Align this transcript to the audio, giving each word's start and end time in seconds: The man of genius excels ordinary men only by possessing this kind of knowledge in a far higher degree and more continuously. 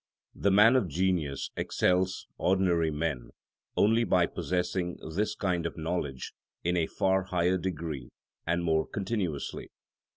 The 0.33 0.49
man 0.49 0.75
of 0.75 0.87
genius 0.87 1.51
excels 1.55 2.25
ordinary 2.39 2.89
men 2.89 3.29
only 3.77 4.03
by 4.03 4.25
possessing 4.25 4.97
this 5.15 5.35
kind 5.35 5.63
of 5.67 5.77
knowledge 5.77 6.33
in 6.63 6.75
a 6.75 6.87
far 6.87 7.25
higher 7.25 7.59
degree 7.59 8.09
and 8.47 8.63
more 8.63 8.87
continuously. 8.87 9.69